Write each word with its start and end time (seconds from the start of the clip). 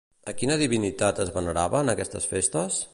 A 0.31 0.33
quina 0.37 0.55
divinitat 0.61 1.21
es 1.27 1.31
venerava 1.37 1.85
en 1.85 1.95
aquestes 1.97 2.31
festes? 2.35 2.87